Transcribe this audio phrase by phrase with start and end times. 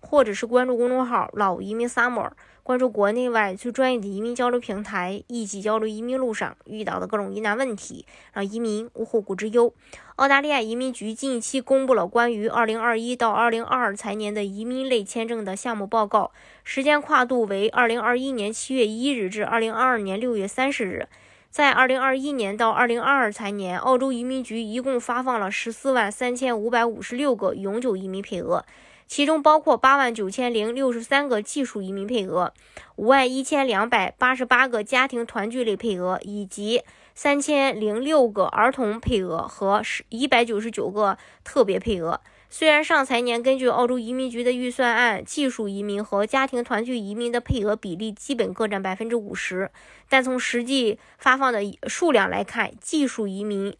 [0.00, 2.30] 或者是关注公众号“老移民 Summer”。
[2.62, 9.74] 关注国内外最专业的移民交流平台，一起交流移民路上遇到的各种疑难问题，让移民无后顾之忧。
[10.16, 16.30] 澳大利亚移民局近期公布了关于2021到2022财年的移民类签证的项目报告，
[16.62, 21.08] 时间跨度为2021年7月1日至2022年6月30日。
[21.50, 28.64] 在2021年到2022财年，澳洲移民局一共发放了14万3556个永久移民配额。
[29.10, 32.54] 其中包括八万九千零六十三个技术移民配额，
[32.94, 42.20] 五万一千两百八十八个家庭团聚类配额，以及三千零六个儿童配额和十一百九十九个特别配额。
[42.48, 49.72] 虽然上财年根据澳洲移民局的预算，案技术移民和家庭团聚移民的配额比例基本各占百分之五十，
[50.08, 53.76] 但从实际发放的数量来看，技术移民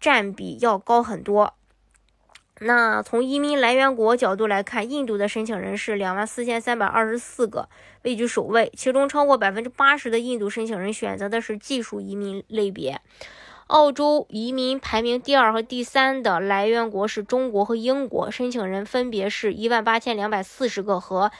[0.00, 1.52] 占比要高很多。
[2.62, 7.68] 那从移民来源国角度来看，印度的申请人是两万四千三百二十四个，
[8.02, 8.70] 位居首位。
[8.76, 13.00] 其中超过百分之八十的印度申请人选择的是技术移民类别。
[13.68, 21.30] 澳洲移民排名第二和第三的来源国是中国和英国，申请人分别是一万八千两百四十个和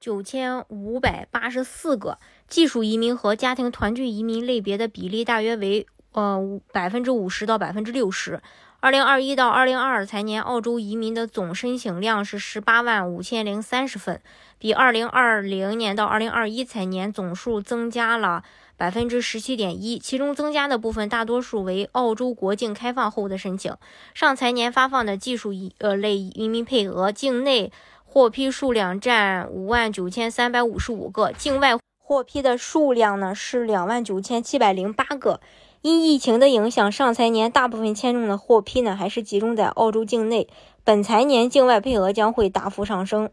[0.00, 2.16] 九千五百八十四个。
[2.48, 6.40] 技术移民和家庭团聚移民类别的比例大约为呃
[6.72, 8.40] 百分之五十到百分之六十。
[8.82, 14.22] 二零二一到二零二二财年，澳洲移民的总申请量是十八万五千零三十份，
[14.58, 18.42] 比二零二零年到二零二一财年总数增加了
[18.78, 19.98] 百分之十七点一。
[19.98, 23.76] 其中增加的部分大多数为澳洲国境开放后的申请。
[24.14, 27.70] 上财年发放的技术移呃类移民配额，境内
[28.06, 35.42] 获批数量占五万九千三百五十五个，境外获批的数量呢是两万九千七百零八个。
[35.82, 40.46] 因疫情的影响，上财年大部分签证的获批呢，还是集中在澳洲境内。
[40.84, 43.30] 本财年境外配额将会大幅上升。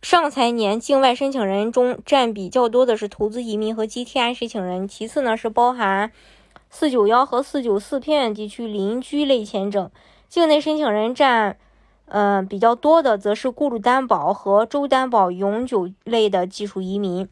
[0.00, 6.12] 上财年境外申请人中占比较多的是投资移民和 GTI 申请人，其次呢是包含
[6.70, 9.90] 四九幺和四九四偏远地区邻居类签证。
[10.28, 11.56] 境内申请人占
[12.06, 17.28] 嗯比较多的，则是雇主担保和州担保永久类的技术移民。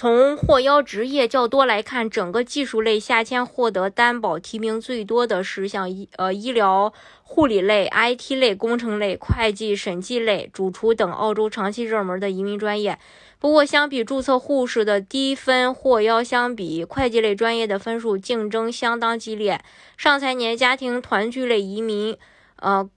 [0.00, 6.92] 从获邀职业较多来看，整个技术类下签获得担保提名最多的是像医呃医疗
[7.24, 12.96] 护理类、IT 类、工程类、会计审计类、主厨等澳洲长期热门的移民专业。
[13.40, 19.60] 不过，相比注册护士的低分获邀相比，会计类专业的分数竞争相当激烈。
[19.96, 22.16] 上财年家庭团聚类移民，
[22.60, 22.88] 呃。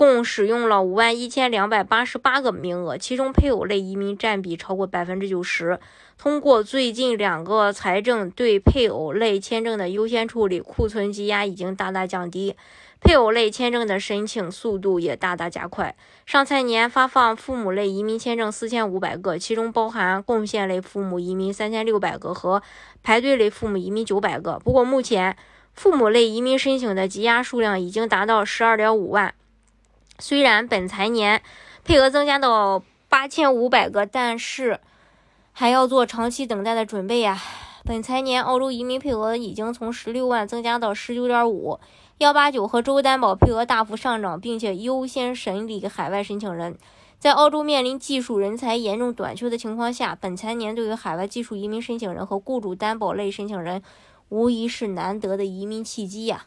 [0.00, 5.78] 共使用了五万一千两百八十八个名额，其中配偶类移民占比超过百分之九十。
[6.16, 12.56] 通过最近两个财政对配偶类签证的优先处理，库存积压已经大大降低，
[13.02, 15.94] 配偶类签证的申请速度也大大加快。
[16.24, 22.62] 上财年发放父母类移民签证四千五百个，其中包含贡献类父母移民三千六百个和
[23.02, 24.58] 排队类父母移民九百个。
[24.64, 25.36] 不过，目前
[25.74, 29.34] 父母类移民申请的积压数量已经达到十二点五万。
[30.20, 31.42] 虽然本财年
[31.82, 34.78] 配额增加到八千五百个，但是
[35.52, 37.40] 还要做长期等待的准备呀。
[37.84, 41.80] 本财年澳洲移民配额已经从十六万增加到十九点五，
[42.18, 46.76] 幺八九和州担保配额大幅上涨，并且优先审理海外申请人。
[47.18, 53.82] 在澳洲面临技术人才严重短缺的情况下，本财年对于海外技术移民申请人和雇主担保类申请人，
[54.28, 56.46] 无疑是难得的移民契机呀。